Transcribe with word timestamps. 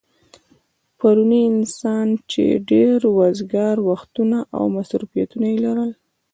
پرونی 0.97 1.41
انسان 1.53 2.07
چې 2.31 2.43
ډېر 2.71 2.97
وزگار 3.19 3.75
وختونه 3.89 4.37
او 4.57 4.63
مصروفيتونه 4.77 5.45
يې 5.51 5.57
لرل 5.65 5.91